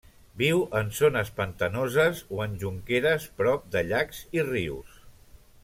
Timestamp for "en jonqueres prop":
2.47-3.71